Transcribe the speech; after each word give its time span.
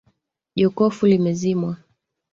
Jokofu 0.55 1.05
limezimwa 1.07 1.77